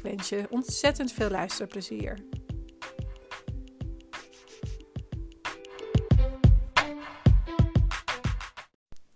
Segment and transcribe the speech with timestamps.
[0.00, 2.18] Ik wens je ontzettend veel luisterplezier.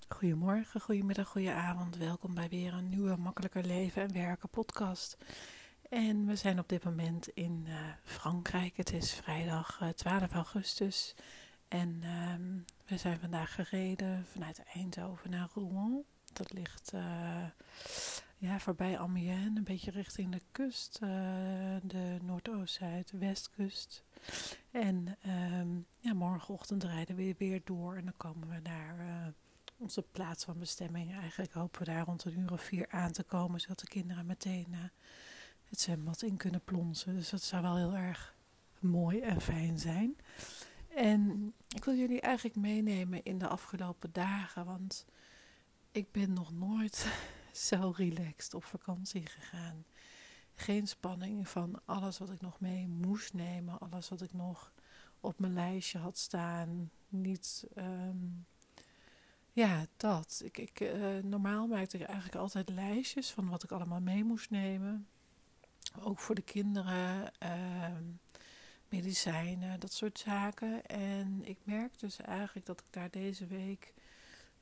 [0.09, 1.97] Goedemorgen, goedemiddag, goedenavond.
[1.97, 5.17] Welkom bij weer een nieuwe Makkelijker Leven en Werken podcast.
[5.89, 8.77] En we zijn op dit moment in uh, Frankrijk.
[8.77, 11.15] Het is vrijdag uh, 12 augustus.
[11.69, 12.35] En uh,
[12.87, 16.05] we zijn vandaag gereden vanuit Eindhoven naar Rouen.
[16.33, 17.45] Dat ligt uh,
[18.45, 21.09] ja, voorbij Amiens, een beetje richting de kust, uh,
[21.83, 24.05] de Noordoost-Zuid-Westkust.
[24.71, 25.17] En
[25.59, 29.27] um, ja, morgenochtend rijden we weer door en dan komen we naar uh,
[29.77, 31.13] onze plaats van bestemming.
[31.13, 34.27] Eigenlijk hopen we daar rond een uur of vier aan te komen, zodat de kinderen
[34.27, 34.79] meteen uh,
[35.65, 37.15] het zwembad in kunnen plonsen.
[37.15, 38.35] Dus dat zou wel heel erg
[38.79, 40.17] mooi en fijn zijn.
[40.95, 45.07] En ik wil jullie eigenlijk meenemen in de afgelopen dagen, want
[45.93, 47.07] ik ben nog nooit
[47.57, 49.85] zo relaxed op vakantie gegaan.
[50.55, 54.73] Geen spanning van alles wat ik nog mee moest nemen, alles wat ik nog
[55.21, 56.91] op mijn lijstje had staan.
[57.09, 58.47] Niet, um,
[59.53, 60.41] ja, dat.
[60.45, 64.51] Ik, ik, uh, normaal maakte ik eigenlijk altijd lijstjes van wat ik allemaal mee moest
[64.51, 65.09] nemen.
[66.01, 67.97] Ook voor de kinderen, uh,
[68.89, 70.87] medicijnen, dat soort zaken.
[70.87, 73.95] En ik merk dus eigenlijk dat ik daar deze week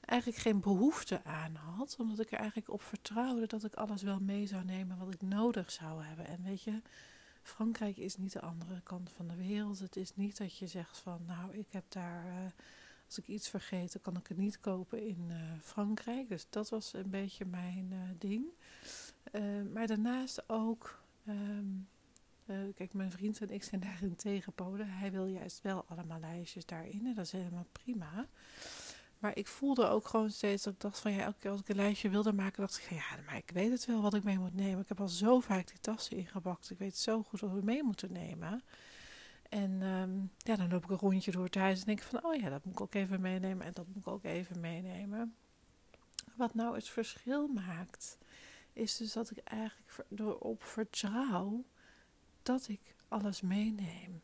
[0.04, 1.96] eigenlijk geen behoefte aan had.
[1.98, 5.22] Omdat ik er eigenlijk op vertrouwde dat ik alles wel mee zou nemen wat ik
[5.22, 6.26] nodig zou hebben.
[6.26, 6.82] En weet je,
[7.42, 9.78] Frankrijk is niet de andere kant van de wereld.
[9.78, 12.32] Het is niet dat je zegt van nou ik heb daar, uh,
[13.06, 16.28] als ik iets vergeet, dan kan ik het niet kopen in uh, Frankrijk.
[16.28, 18.44] Dus dat was een beetje mijn uh, ding.
[19.72, 21.00] maar daarnaast ook...
[21.28, 21.88] Um,
[22.74, 24.88] kijk, mijn vriend en ik zijn daarin tegenpolen.
[24.88, 28.26] Hij wil juist wel allemaal lijstjes daarin en dat is helemaal prima.
[29.22, 31.68] Maar ik voelde ook gewoon steeds dat ik dacht van ja, elke keer als ik
[31.68, 34.22] een lijstje wilde maken, dacht ik van ja, maar ik weet het wel wat ik
[34.22, 34.80] mee moet nemen.
[34.80, 36.70] Ik heb al zo vaak die tassen ingepakt.
[36.70, 38.62] Ik weet zo goed wat we mee moeten nemen.
[39.48, 42.34] En um, ja, dan loop ik een rondje door het huis en denk van oh
[42.34, 45.34] ja, dat moet ik ook even meenemen en dat moet ik ook even meenemen.
[46.36, 48.18] Wat nou het verschil maakt,
[48.72, 51.64] is dus dat ik eigenlijk erop vertrouw
[52.42, 54.22] dat ik alles meeneem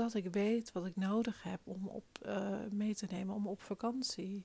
[0.00, 3.62] dat ik weet wat ik nodig heb om op, uh, mee te nemen om op
[3.62, 4.44] vakantie.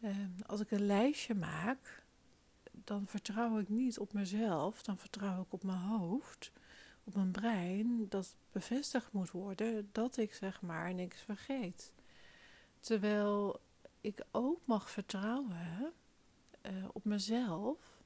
[0.00, 0.16] Uh,
[0.46, 2.02] als ik een lijstje maak,
[2.72, 6.52] dan vertrouw ik niet op mezelf, dan vertrouw ik op mijn hoofd,
[7.04, 11.92] op mijn brein, dat bevestigd moet worden dat ik zeg maar niks vergeet.
[12.80, 13.60] Terwijl
[14.00, 15.92] ik ook mag vertrouwen
[16.62, 18.02] uh, op mezelf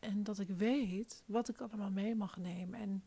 [0.00, 2.80] en dat ik weet wat ik allemaal mee mag nemen.
[2.80, 3.02] En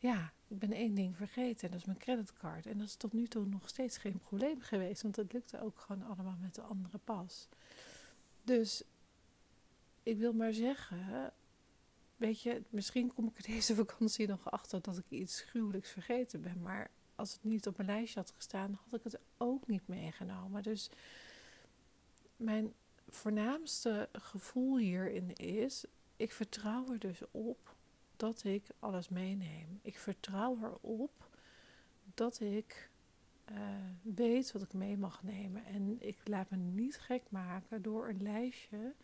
[0.00, 2.66] ja, ik ben één ding vergeten en dat is mijn creditcard.
[2.66, 5.78] En dat is tot nu toe nog steeds geen probleem geweest, want het lukte ook
[5.78, 7.48] gewoon allemaal met de andere pas.
[8.42, 8.82] Dus
[10.02, 11.32] ik wil maar zeggen,
[12.16, 16.62] weet je, misschien kom ik deze vakantie nog achter dat ik iets gruwelijks vergeten ben.
[16.62, 20.62] Maar als het niet op mijn lijstje had gestaan, had ik het ook niet meegenomen.
[20.62, 20.90] Dus
[22.36, 22.72] mijn
[23.08, 25.84] voornaamste gevoel hierin is,
[26.16, 27.78] ik vertrouw er dus op
[28.20, 29.78] dat ik alles meeneem.
[29.82, 31.28] Ik vertrouw erop
[32.14, 32.90] dat ik
[33.50, 33.56] uh,
[34.02, 35.64] weet wat ik mee mag nemen.
[35.64, 38.94] En ik laat me niet gek maken door een lijstje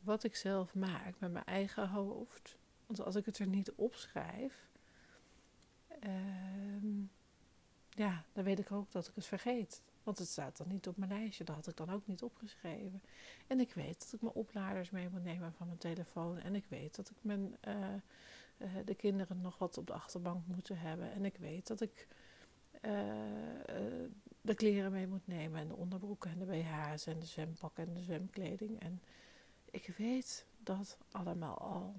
[0.00, 2.56] wat ik zelf maak met mijn eigen hoofd.
[2.86, 4.68] Want als ik het er niet opschrijf,
[6.04, 7.02] uh,
[7.90, 9.82] ja, dan weet ik ook dat ik het vergeet.
[10.02, 11.44] Want het staat dan niet op mijn lijstje.
[11.44, 13.02] Dat had ik dan ook niet opgeschreven.
[13.46, 16.38] En ik weet dat ik mijn opladers mee moet nemen van mijn telefoon.
[16.38, 17.94] En ik weet dat ik mijn, uh,
[18.58, 21.12] uh, de kinderen nog wat op de achterbank moeten hebben.
[21.12, 22.06] En ik weet dat ik
[22.82, 22.90] uh,
[24.40, 25.60] de kleren mee moet nemen.
[25.60, 28.80] En de onderbroeken en de BH's en de zwempakken en de zwemkleding.
[28.80, 29.02] En
[29.70, 31.94] ik weet dat allemaal al.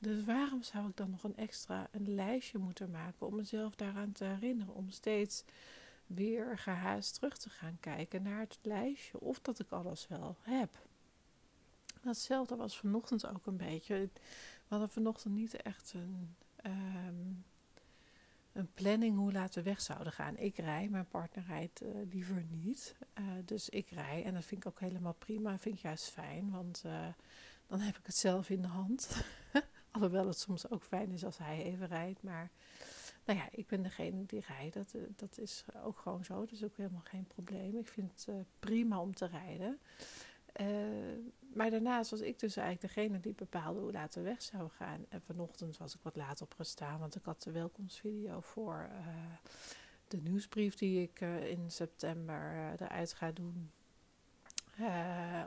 [0.00, 4.12] Dus waarom zou ik dan nog een extra een lijstje moeten maken om mezelf daaraan
[4.12, 4.74] te herinneren?
[4.74, 5.44] Om steeds
[6.06, 10.78] weer gehaast terug te gaan kijken naar het lijstje of dat ik alles wel heb.
[12.00, 14.08] Hetzelfde was vanochtend ook een beetje.
[14.74, 16.36] Hadden vanochtend niet echt een,
[16.66, 17.44] um,
[18.52, 20.36] een planning hoe laat we weg zouden gaan.
[20.36, 22.96] Ik rij, mijn partner rijdt uh, liever niet.
[23.18, 25.58] Uh, dus ik rij en dat vind ik ook helemaal prima.
[25.58, 27.06] Vind ik juist fijn, want uh,
[27.66, 29.24] dan heb ik het zelf in de hand.
[29.90, 32.22] Alhoewel het soms ook fijn is als hij even rijdt.
[32.22, 32.50] Maar
[33.24, 34.74] nou ja, ik ben degene die rijdt.
[34.74, 36.46] Dat, dat is ook gewoon zo.
[36.50, 37.76] Is ook helemaal geen probleem.
[37.76, 39.80] Ik vind het prima om te rijden.
[40.60, 40.66] Uh,
[41.54, 45.06] maar daarnaast was ik dus eigenlijk degene die bepaalde hoe laat we weg zou gaan.
[45.08, 49.06] En vanochtend was ik wat laat opgestaan, want ik had de welkomstvideo voor uh,
[50.08, 53.70] de nieuwsbrief die ik uh, in september eruit ga doen.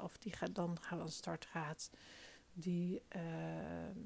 [0.02, 1.90] of die gaat, dan gaan aan start gaat.
[2.54, 4.00] Die, ehm,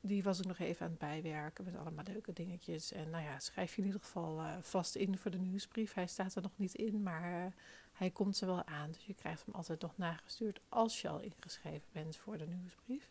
[0.00, 2.92] die was ik nog even aan het bijwerken met allemaal leuke dingetjes.
[2.92, 5.94] En nou ja, schrijf je in ieder geval vast in voor de nieuwsbrief.
[5.94, 7.54] Hij staat er nog niet in, maar
[7.94, 11.20] hij komt er wel aan, dus je krijgt hem altijd nog nagestuurd als je al
[11.20, 13.10] ingeschreven bent voor de nieuwsbrief.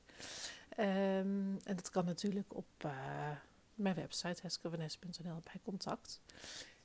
[0.77, 2.91] Um, en dat kan natuurlijk op uh,
[3.75, 6.21] mijn website heskevenes.nl bij contact.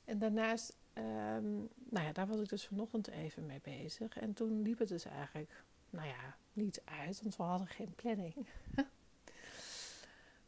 [0.05, 4.17] En daarnaast, um, nou ja, daar was ik dus vanochtend even mee bezig.
[4.17, 8.35] En toen liep het dus eigenlijk, nou ja, niet uit, want we hadden geen planning.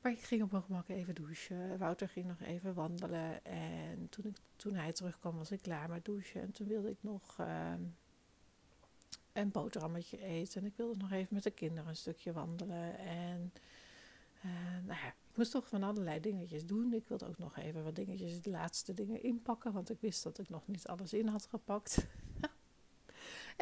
[0.00, 1.79] Maar ik ging op mijn gemak even douchen.
[1.79, 3.44] Wouter ging nog even wandelen.
[3.44, 6.41] En toen, ik, toen hij terugkwam was ik klaar met douchen.
[6.41, 7.73] En toen wilde ik nog uh,
[9.32, 10.61] een boterhammetje eten.
[10.61, 12.99] En ik wilde nog even met de kinderen een stukje wandelen.
[12.99, 13.52] En
[14.44, 14.52] uh,
[14.87, 16.93] nou ja, ik moest toch van allerlei dingetjes doen.
[16.93, 19.73] Ik wilde ook nog even wat dingetjes, de laatste dingen inpakken.
[19.73, 21.99] Want ik wist dat ik nog niet alles in had gepakt.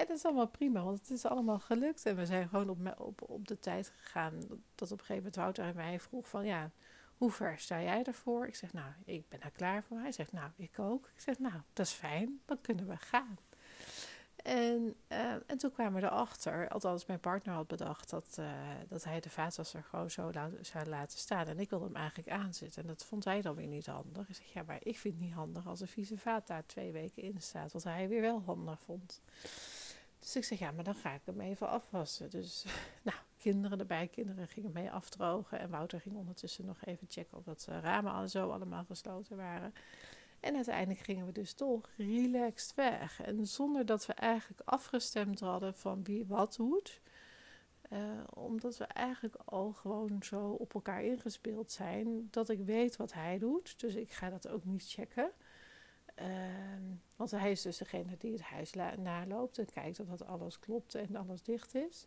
[0.07, 2.07] Dat is allemaal prima, want het is allemaal gelukt.
[2.07, 4.39] En we zijn gewoon op, op, de tijd gegaan.
[4.75, 6.71] Dat op een gegeven moment Wouter en mij vroeg van ja,
[7.17, 8.47] hoe ver sta jij ervoor?
[8.47, 9.99] Ik zeg nou, ik ben er klaar voor.
[9.99, 11.11] Hij zegt nou, ik ook.
[11.15, 13.39] Ik zeg nou, dat is fijn, dan kunnen we gaan.
[14.43, 18.51] En, uh, en toen kwamen we erachter, althans mijn partner had bedacht dat, uh,
[18.89, 21.47] dat hij de vaatwasser gewoon zo zou laten staan.
[21.47, 22.83] En ik wilde hem eigenlijk aanzetten.
[22.83, 24.29] En dat vond hij dan weer niet handig.
[24.29, 26.93] Ik zeg ja, maar ik vind het niet handig als een vieze vaat daar twee
[26.93, 27.73] weken in staat.
[27.73, 29.23] Wat hij weer wel handig vond.
[30.19, 32.31] Dus ik zeg, ja, maar dan ga ik hem even afwassen.
[32.31, 32.65] Dus,
[33.03, 35.59] nou, kinderen erbij, kinderen gingen mee afdrogen.
[35.59, 39.37] En Wouter ging ondertussen nog even checken of dat eh, ramen al zo allemaal gesloten
[39.37, 39.75] waren.
[40.41, 43.21] En uiteindelijk gingen we dus toch relaxed weg.
[43.21, 47.01] En zonder dat we eigenlijk afgestemd hadden van wie wat doet.
[47.93, 47.99] Uh,
[48.35, 52.29] omdat we eigenlijk al gewoon zo op elkaar ingespeeld zijn.
[52.31, 53.81] Dat ik weet wat hij doet.
[53.81, 55.31] Dus ik ga dat ook niet checken.
[56.19, 56.83] Ehm,
[57.17, 61.17] want hij is dus degene die het huis naloopt en kijkt dat alles klopt en
[61.17, 62.07] alles dicht is.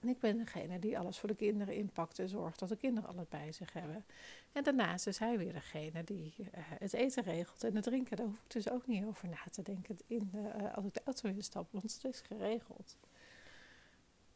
[0.00, 3.08] En ik ben degene die alles voor de kinderen inpakt en zorgt dat de kinderen
[3.08, 4.04] alles bij zich hebben.
[4.52, 8.16] En daarnaast is hij weer degene die uh, het eten regelt en het drinken.
[8.16, 10.94] Daar hoef ik dus ook niet over na te denken in de, uh, als ik
[10.94, 12.96] de auto instap, want het is geregeld.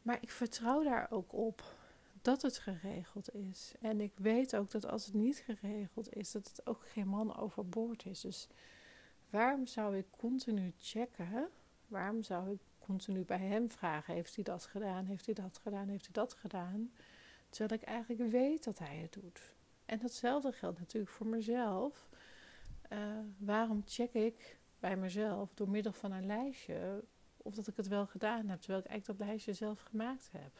[0.01, 1.75] Maar ik vertrouw daar ook op
[2.21, 3.73] dat het geregeld is.
[3.81, 7.37] En ik weet ook dat als het niet geregeld is, dat het ook geen man
[7.37, 8.21] overboord is.
[8.21, 8.47] Dus
[9.29, 11.49] Waarom zou ik continu checken?
[11.87, 15.05] Waarom zou ik continu bij hem vragen: heeft hij dat gedaan?
[15.05, 15.87] Heeft hij dat gedaan?
[15.87, 16.91] Heeft hij dat gedaan?
[17.49, 19.53] Terwijl ik eigenlijk weet dat hij het doet.
[19.85, 22.09] En datzelfde geldt natuurlijk voor mezelf.
[22.91, 22.99] Uh,
[23.37, 27.03] waarom check ik bij mezelf door middel van een lijstje
[27.37, 30.51] of dat ik het wel gedaan heb, terwijl ik eigenlijk dat lijstje zelf gemaakt heb?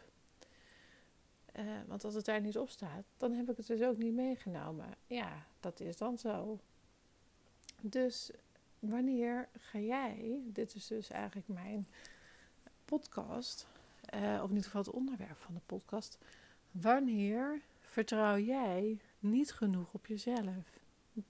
[1.60, 4.14] Uh, want als het daar niet op staat, dan heb ik het dus ook niet
[4.14, 4.96] meegenomen.
[5.08, 6.60] Ja, dat is dan zo.
[7.82, 8.32] Dus
[8.90, 11.88] wanneer ga jij, dit is dus eigenlijk mijn
[12.86, 13.68] podcast,
[14.14, 16.18] uh, of in ieder geval het onderwerp van de podcast,
[16.72, 20.80] wanneer vertrouw jij niet genoeg op jezelf?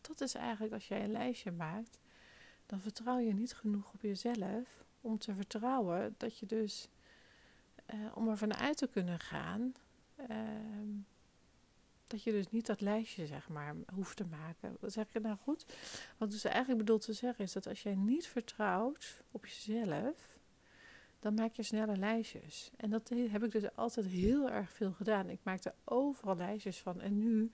[0.02, 2.00] Dat is eigenlijk als jij een lijstje maakt,
[2.66, 6.90] dan vertrouw je niet genoeg op jezelf om te vertrouwen dat je dus,
[7.94, 9.74] uh, om ervan uit te kunnen gaan,
[10.30, 10.38] uh,
[12.08, 14.78] dat je dus niet dat lijstje, zeg maar, hoeft te maken.
[14.80, 15.66] Wat zeg ik nou goed?
[16.18, 20.38] Wat dus eigenlijk bedoeld te zeggen is dat als jij niet vertrouwt op jezelf,
[21.20, 22.72] dan maak je snelle lijstjes.
[22.78, 25.30] En dat heb ik dus altijd heel erg veel gedaan.
[25.30, 27.02] Ik maakte overal lijstjes van.
[27.02, 27.52] En nu,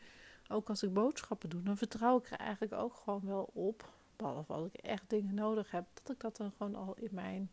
[0.47, 3.89] ook als ik boodschappen doe, dan vertrouw ik er eigenlijk ook gewoon wel op.
[4.15, 7.51] Behalve als ik echt dingen nodig heb, dat ik dat dan gewoon al in mijn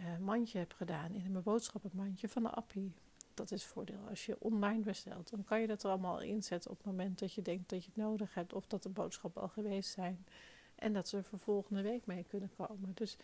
[0.00, 1.14] uh, mandje heb gedaan.
[1.14, 2.94] In mijn boodschappenmandje van de appie
[3.34, 4.08] dat is het voordeel.
[4.08, 7.32] Als je online bestelt, dan kan je dat er allemaal inzetten op het moment dat
[7.32, 8.52] je denkt dat je het nodig hebt.
[8.52, 10.26] Of dat de boodschappen al geweest zijn.
[10.74, 12.92] En dat ze er volgende week mee kunnen komen.
[12.94, 13.16] Dus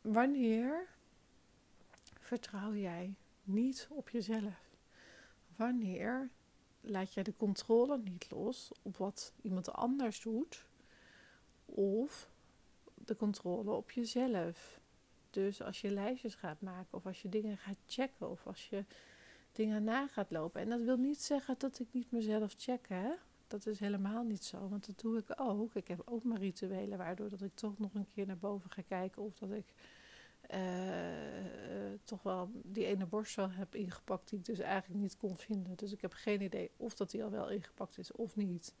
[0.00, 0.88] wanneer
[2.18, 4.70] vertrouw jij niet op jezelf?
[5.56, 6.30] Wanneer
[6.80, 10.66] laat jij de controle niet los op wat iemand anders doet?
[11.64, 12.30] Of
[12.94, 14.80] de controle op jezelf?
[15.32, 18.84] Dus als je lijstjes gaat maken of als je dingen gaat checken of als je
[19.52, 20.60] dingen na gaat lopen.
[20.60, 23.10] En dat wil niet zeggen dat ik niet mezelf check, hè.
[23.46, 25.74] Dat is helemaal niet zo, want dat doe ik ook.
[25.74, 28.82] Ik heb ook mijn rituelen waardoor dat ik toch nog een keer naar boven ga
[28.82, 29.72] kijken of dat ik
[30.54, 35.76] uh, toch wel die ene borstel heb ingepakt die ik dus eigenlijk niet kon vinden.
[35.76, 38.74] Dus ik heb geen idee of dat die al wel ingepakt is of niet.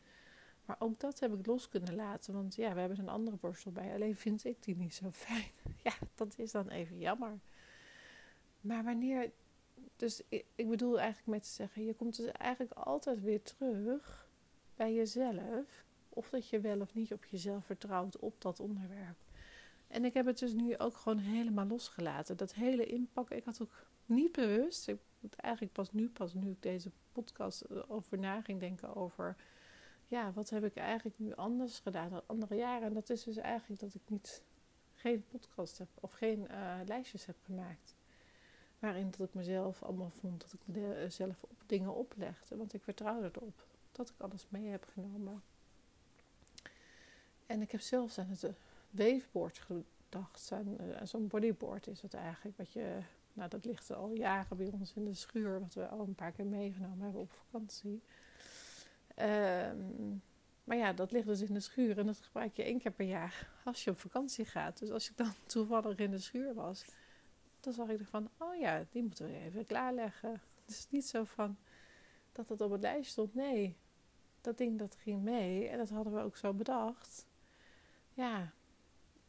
[0.64, 3.72] Maar ook dat heb ik los kunnen laten, want ja, we hebben een andere borstel
[3.72, 3.94] bij.
[3.94, 5.50] Alleen vind ik die niet zo fijn.
[5.82, 7.40] Ja, dat is dan even jammer.
[8.60, 9.30] Maar wanneer,
[9.96, 14.28] dus ik, bedoel eigenlijk met te zeggen, je komt dus eigenlijk altijd weer terug
[14.76, 15.84] bij jezelf.
[16.08, 19.16] Of dat je wel of niet op jezelf vertrouwt op dat onderwerp.
[19.86, 22.36] En ik heb het dus nu ook gewoon helemaal losgelaten.
[22.36, 24.88] Dat hele inpakken, ik had ook niet bewust.
[24.88, 28.96] Ik moet eigenlijk pas nu, pas nu ik deze podcast eh, over na ging denken
[28.96, 29.36] over.
[30.12, 32.86] Ja, wat heb ik eigenlijk nu anders gedaan dan andere jaren?
[32.86, 34.42] En dat is dus eigenlijk dat ik niet
[34.94, 37.94] geen podcast heb of geen uh, lijstjes heb gemaakt.
[38.78, 42.56] Waarin dat ik mezelf allemaal vond dat ik mezelf op dingen oplegde.
[42.56, 45.42] Want ik vertrouwde erop dat ik alles mee heb genomen.
[47.46, 48.46] En ik heb zelfs aan het
[48.90, 50.52] waveboard gedacht.
[51.02, 52.56] Zo'n bodyboard is het eigenlijk.
[52.56, 52.98] Wat je,
[53.32, 55.60] nou, dat ligt al jaren bij ons in de schuur.
[55.60, 58.02] Wat we al een paar keer meegenomen hebben op vakantie.
[59.22, 60.22] Um,
[60.64, 61.98] maar ja, dat ligt dus in de schuur.
[61.98, 64.78] En dat gebruik je één keer per jaar als je op vakantie gaat.
[64.78, 66.84] Dus als ik dan toevallig in de schuur was.
[67.60, 70.40] Dan zag ik er van, oh ja, die moeten we even klaarleggen.
[70.64, 71.56] Het is niet zo van
[72.32, 73.34] dat het op het lijstje stond.
[73.34, 73.76] Nee,
[74.40, 75.68] dat ding dat ging mee.
[75.68, 77.26] En dat hadden we ook zo bedacht.
[78.14, 78.52] Ja,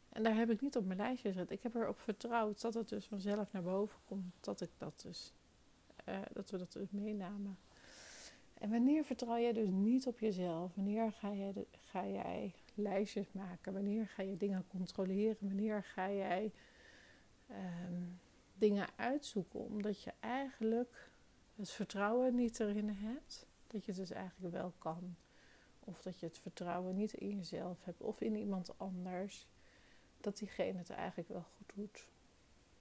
[0.08, 1.50] en daar heb ik niet op mijn lijstje gezet.
[1.50, 4.34] Ik heb erop vertrouwd dat het dus vanzelf naar boven komt.
[4.40, 5.32] Dat ik dat dus,
[6.08, 7.58] uh, dat we dat dus meenamen.
[8.64, 10.74] En wanneer vertrouw jij dus niet op jezelf?
[10.74, 13.72] Wanneer ga, je ga jij lijstjes maken?
[13.72, 15.36] Wanneer ga je dingen controleren?
[15.40, 16.52] Wanneer ga jij
[17.50, 18.20] um,
[18.54, 19.60] dingen uitzoeken?
[19.60, 21.10] Omdat je eigenlijk
[21.56, 23.46] het vertrouwen niet erin hebt.
[23.66, 25.16] Dat je het dus eigenlijk wel kan.
[25.80, 29.46] Of dat je het vertrouwen niet in jezelf hebt of in iemand anders
[30.20, 32.10] dat diegene het eigenlijk wel goed doet.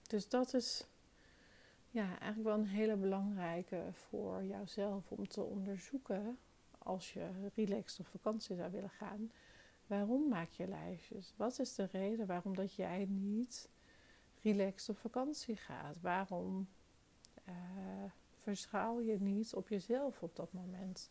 [0.07, 0.87] Dus dat is
[1.93, 6.37] ja, eigenlijk wel een hele belangrijke voor jouzelf om te onderzoeken
[6.77, 9.31] als je relaxed op vakantie zou willen gaan.
[9.87, 11.33] Waarom maak je lijstjes?
[11.35, 13.69] Wat is de reden waarom dat jij niet
[14.41, 16.01] relaxed op vakantie gaat?
[16.01, 16.67] Waarom
[17.49, 21.09] uh, je niet op jezelf op dat moment?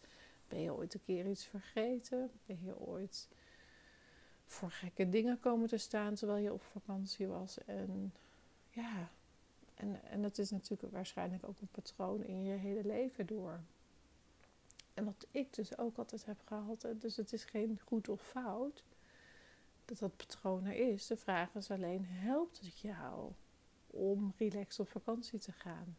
[0.48, 2.30] Ben je ooit een keer iets vergeten?
[2.46, 3.28] Ben je ooit
[4.46, 7.64] voor gekke dingen komen te staan terwijl je op vakantie was.
[7.64, 8.12] En
[8.70, 9.10] ja,
[9.82, 13.60] en, en dat is natuurlijk waarschijnlijk ook een patroon in je hele leven door.
[14.94, 18.84] En wat ik dus ook altijd heb gehad, dus het is geen goed of fout
[19.84, 21.06] dat dat patroon er is.
[21.06, 23.32] De vraag is alleen, helpt het jou
[23.86, 25.96] om relaxed op vakantie te gaan?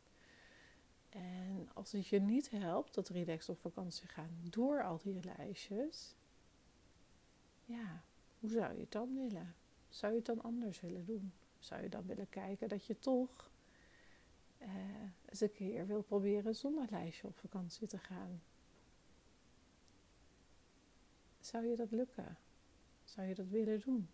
[1.09, 6.15] En als het je niet helpt, dat relaxed op vakantie gaan, door al die lijstjes,
[7.65, 8.03] ja,
[8.39, 9.55] hoe zou je het dan willen?
[9.89, 11.33] Zou je het dan anders willen doen?
[11.59, 13.51] Zou je dan willen kijken dat je toch
[14.63, 18.41] eh, eens een keer wil proberen zonder lijstje op vakantie te gaan?
[21.39, 22.37] Zou je dat lukken?
[23.03, 24.09] Zou je dat willen doen?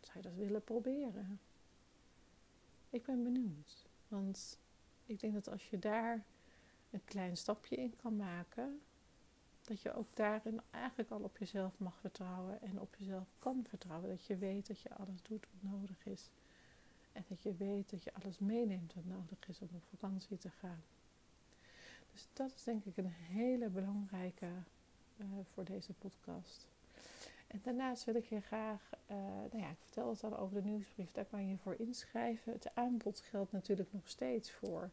[0.00, 1.40] Zou je dat willen proberen?
[2.90, 3.86] Ik ben benieuwd.
[4.08, 4.58] Want
[5.04, 6.24] ik denk dat als je daar
[6.90, 8.80] een klein stapje in kan maken,
[9.62, 14.08] dat je ook daarin eigenlijk al op jezelf mag vertrouwen en op jezelf kan vertrouwen.
[14.08, 16.30] Dat je weet dat je alles doet wat nodig is.
[17.12, 20.50] En dat je weet dat je alles meeneemt wat nodig is om op vakantie te
[20.50, 20.82] gaan.
[22.12, 24.46] Dus dat is denk ik een hele belangrijke
[25.16, 26.66] uh, voor deze podcast.
[27.46, 30.68] En daarnaast wil ik je graag, uh, nou ja, ik vertel het al over de
[30.68, 32.52] nieuwsbrief, daar kan je voor inschrijven.
[32.52, 34.90] Het aanbod geldt natuurlijk nog steeds voor.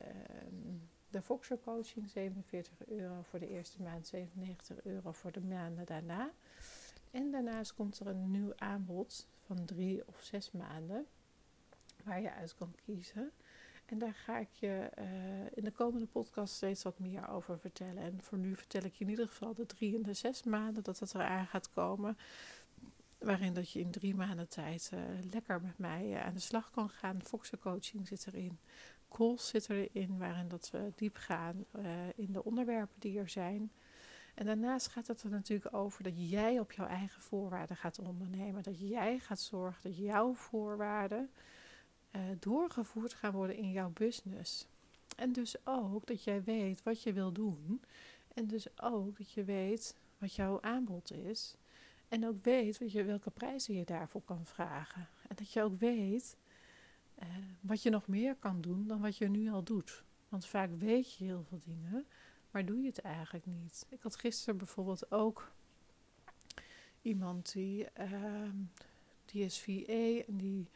[0.00, 0.08] Uh,
[1.10, 6.30] de Voxer Coaching 47 euro voor de eerste maand, 97 euro voor de maanden daarna.
[7.10, 11.06] En daarnaast komt er een nieuw aanbod van drie of zes maanden
[12.08, 13.32] waar je uit kan kiezen.
[13.86, 15.04] En daar ga ik je uh,
[15.54, 18.02] in de komende podcast steeds wat meer over vertellen.
[18.02, 20.82] En voor nu vertel ik je in ieder geval de drie en de zes maanden
[20.82, 22.18] dat het eraan gaat komen.
[23.18, 25.00] Waarin dat je in drie maanden tijd uh,
[25.30, 27.22] lekker met mij uh, aan de slag kan gaan.
[27.24, 28.58] Foxer coaching zit erin
[29.08, 31.64] calls zitten erin waarin dat we diep gaan
[32.14, 33.72] in de onderwerpen die er zijn.
[34.34, 38.62] En daarnaast gaat het er natuurlijk over dat jij op jouw eigen voorwaarden gaat ondernemen.
[38.62, 41.30] Dat jij gaat zorgen dat jouw voorwaarden
[42.18, 44.66] uh, doorgevoerd gaan worden in jouw business.
[45.16, 47.80] En dus ook dat jij weet wat je wil doen.
[48.34, 51.56] En dus ook dat je weet wat jouw aanbod is.
[52.08, 55.08] En ook weet wat je, welke prijzen je daarvoor kan vragen.
[55.28, 56.36] En dat je ook weet
[57.22, 57.28] uh,
[57.60, 60.04] wat je nog meer kan doen dan wat je nu al doet.
[60.28, 62.06] Want vaak weet je heel veel dingen,
[62.50, 63.86] maar doe je het eigenlijk niet.
[63.88, 65.52] Ik had gisteren bijvoorbeeld ook
[67.02, 68.50] iemand die, uh,
[69.24, 69.64] die is
[70.26, 70.68] en die,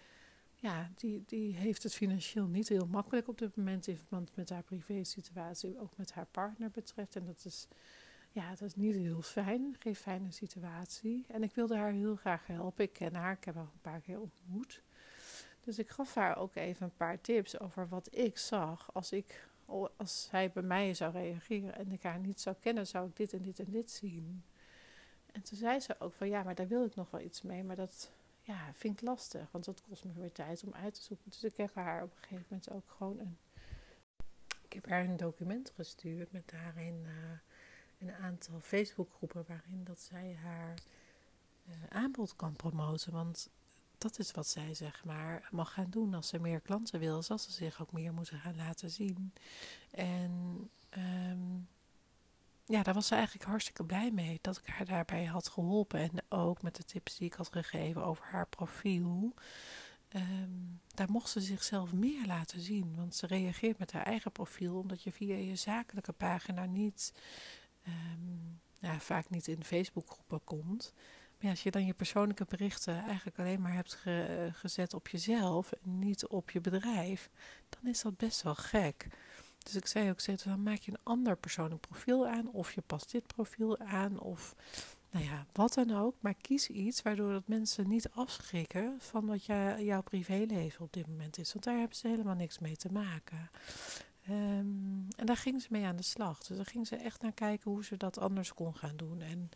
[0.63, 4.51] ja, die, die heeft het financieel niet heel makkelijk op dit moment in verband met
[4.51, 7.17] haar privé-situatie, ook met haar partner betreft.
[7.17, 7.69] En dat is,
[8.31, 11.25] ja, dat is niet heel fijn, geen fijne situatie.
[11.29, 12.85] En ik wilde haar heel graag helpen.
[12.85, 14.83] Ik ken haar, ik heb haar een paar keer ontmoet.
[15.61, 19.49] Dus ik gaf haar ook even een paar tips over wat ik zag als ik
[19.97, 23.33] als zij bij mij zou reageren en ik haar niet zou kennen, zou ik dit
[23.33, 24.45] en dit en dit zien.
[25.33, 27.65] En toen zei ze ook van ja, maar daar wil ik nog wel iets mee,
[27.65, 28.11] maar dat
[28.43, 31.31] ja, vind ik lastig, want dat kost me weer tijd om uit te zoeken.
[31.31, 33.37] Dus ik heb haar op een gegeven moment ook gewoon een.
[34.65, 37.13] Ik heb haar een document gestuurd met daarin uh,
[37.99, 40.79] een aantal Facebookgroepen waarin dat zij haar
[41.69, 43.13] uh, aanbod kan promoten.
[43.13, 43.51] Want
[43.99, 47.39] dat is wat zij zeg maar mag gaan doen als ze meer klanten wil, zal
[47.39, 49.33] ze zich ook meer moeten gaan laten zien.
[49.91, 50.31] En
[50.99, 51.69] um,
[52.65, 56.01] ja, daar was ze eigenlijk hartstikke blij mee dat ik haar daarbij had geholpen.
[56.01, 59.35] En ook met de tips die ik had gegeven over haar profiel.
[60.17, 62.97] Um, daar mocht ze zichzelf meer laten zien.
[62.97, 67.13] Want ze reageert met haar eigen profiel, omdat je via je zakelijke pagina niet,
[67.89, 70.93] um, ja, vaak niet in Facebookgroepen komt.
[71.41, 73.99] Maar als je dan je persoonlijke berichten eigenlijk alleen maar hebt
[74.53, 77.31] gezet op jezelf en niet op je bedrijf,
[77.69, 79.07] dan is dat best wel gek.
[79.63, 82.81] Dus ik zei ook steeds, dan maak je een ander persoonlijk profiel aan, of je
[82.81, 84.55] past dit profiel aan, of
[85.11, 86.15] nou ja, wat dan ook.
[86.21, 91.07] Maar kies iets waardoor dat mensen niet afschrikken van wat jij, jouw privéleven op dit
[91.07, 91.53] moment is.
[91.53, 93.51] Want daar hebben ze helemaal niks mee te maken.
[94.31, 96.39] Um, en daar ging ze mee aan de slag.
[96.39, 99.21] Dus daar ging ze echt naar kijken hoe ze dat anders kon gaan doen.
[99.21, 99.51] En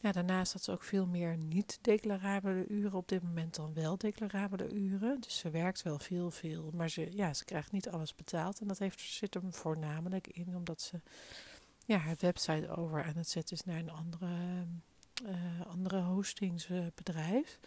[0.00, 4.72] ja, daarnaast had ze ook veel meer niet-declarabele uren op dit moment dan wel declarabele
[4.72, 5.20] uren.
[5.20, 8.60] Dus ze werkt wel veel, veel, maar ze, ja, ze krijgt niet alles betaald.
[8.60, 11.00] En dat heeft, zit hem voornamelijk in omdat ze
[11.84, 14.66] ja, haar website over aan het zetten is naar een andere,
[15.24, 17.58] uh, andere hostingsbedrijf.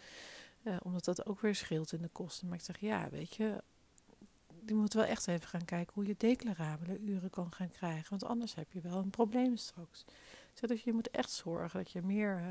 [0.63, 2.47] Uh, omdat dat ook weer scheelt in de kosten.
[2.47, 3.63] Maar ik zeg, ja, weet je,
[4.61, 8.09] die moet wel echt even gaan kijken hoe je declarabele uren kan gaan krijgen.
[8.09, 10.05] Want anders heb je wel een probleem straks.
[10.59, 12.47] Dus je moet echt zorgen dat je meer uh,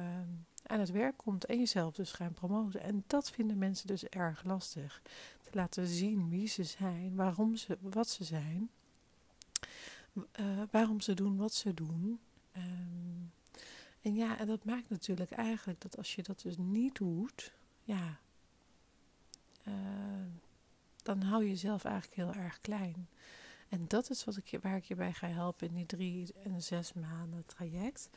[0.63, 2.81] aan het werk komt en jezelf dus gaan promoten.
[2.81, 5.03] En dat vinden mensen dus erg lastig.
[5.43, 8.71] Te laten zien wie ze zijn, waarom ze, wat ze zijn,
[10.15, 12.21] uh, waarom ze doen wat ze doen.
[12.57, 13.33] Um,
[14.03, 18.19] en ja, en dat maakt natuurlijk eigenlijk dat als je dat dus niet doet, ja,
[19.69, 19.75] uh,
[21.03, 23.09] dan hou je jezelf eigenlijk heel erg klein.
[23.73, 26.63] En dat is wat ik waar ik je bij ga helpen in die drie en
[26.63, 28.11] zes maanden traject.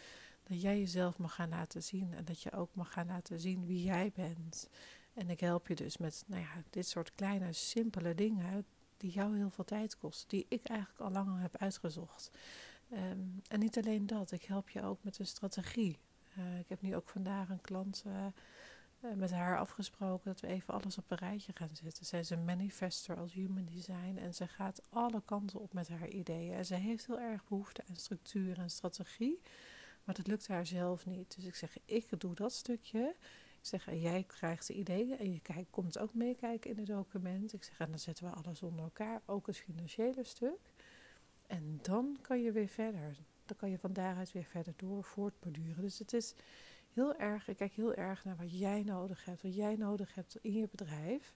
[0.43, 3.65] Dat jij jezelf mag gaan laten zien en dat je ook mag gaan laten zien
[3.65, 4.69] wie jij bent.
[5.13, 8.65] En ik help je dus met nou ja, dit soort kleine, simpele dingen
[8.97, 12.31] die jou heel veel tijd kosten, die ik eigenlijk al langer heb uitgezocht.
[12.93, 15.99] Um, en niet alleen dat, ik help je ook met een strategie.
[16.37, 18.25] Uh, ik heb nu ook vandaag een klant eh,
[19.15, 22.05] met haar afgesproken dat we even alles op een rijtje gaan zetten.
[22.05, 26.07] Zij is een manifester als human design en ze gaat alle kanten op met haar
[26.07, 26.53] ideeën.
[26.53, 29.41] En ze heeft heel erg behoefte aan structuur en strategie,
[30.03, 31.35] maar dat lukt haar zelf niet.
[31.35, 33.15] Dus ik zeg, ik doe dat stukje.
[33.59, 37.53] Ik zeg, jij krijgt de ideeën en je kijkt, komt ook meekijken in het document.
[37.53, 40.73] Ik zeg, en dan zetten we alles onder elkaar, ook het financiële stuk.
[41.47, 43.17] En dan kan je weer verder.
[43.45, 45.81] Dan kan je van daaruit weer verder door voortborduren.
[45.81, 46.33] Dus het is
[46.95, 50.37] heel erg, ik kijk heel erg naar wat jij nodig hebt, wat jij nodig hebt
[50.41, 51.33] in je bedrijf,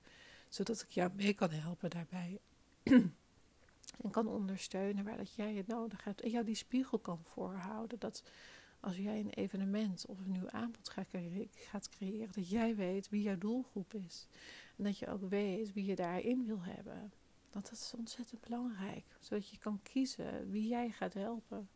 [0.47, 2.39] zodat ik jou mee kan helpen daarbij.
[4.03, 6.21] en kan ondersteunen waar dat jij het nodig hebt.
[6.21, 7.99] En jou die spiegel kan voorhouden.
[7.99, 8.23] Dat
[8.79, 13.37] als jij een evenement of een nieuw aanbod gaat creëren, dat jij weet wie jouw
[13.37, 14.27] doelgroep is.
[14.77, 17.11] En dat je ook weet wie je daarin wil hebben.
[17.51, 19.05] Want dat is ontzettend belangrijk.
[19.19, 21.69] Zodat je kan kiezen wie jij gaat helpen.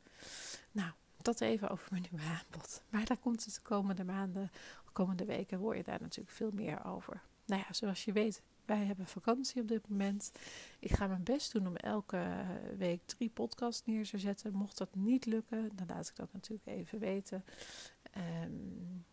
[0.71, 0.91] Nou,
[1.25, 2.81] dat even over mijn nieuwe aanbod.
[2.89, 4.51] Maar daar komt het de komende maanden,
[4.85, 7.21] de komende weken, hoor je daar natuurlijk veel meer over.
[7.45, 10.31] Nou ja, zoals je weet, wij hebben vakantie op dit moment.
[10.79, 12.45] Ik ga mijn best doen om elke
[12.77, 14.53] week drie podcasts neer te zetten.
[14.53, 17.45] Mocht dat niet lukken, dan laat ik dat natuurlijk even weten.
[18.17, 19.05] Um,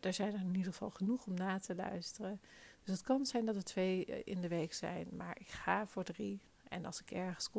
[0.00, 2.40] er zijn er in ieder geval genoeg om na te luisteren.
[2.84, 5.86] Dus het kan zijn dat er twee eh, in de week zijn, maar ik ga
[5.86, 6.40] voor drie.
[6.72, 7.50] En als ik ergens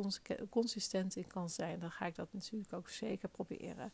[0.50, 3.92] consistent in kan zijn, dan ga ik dat natuurlijk ook zeker proberen.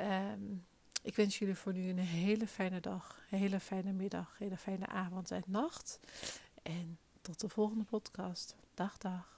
[0.00, 0.66] Um,
[1.02, 4.56] ik wens jullie voor nu een hele fijne dag, een hele fijne middag, een hele
[4.56, 6.00] fijne avond en nacht.
[6.62, 8.56] En tot de volgende podcast.
[8.74, 9.37] Dag, dag.